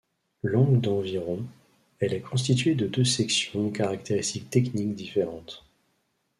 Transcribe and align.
Longue 0.41 0.81
d'environ 0.81 1.45
elle 1.99 2.15
est 2.15 2.21
constituée 2.21 2.73
de 2.73 2.87
deux 2.87 3.03
sections 3.03 3.67
aux 3.67 3.69
caractéristique 3.69 4.49
techniques 4.49 4.95
différentes. 4.95 5.63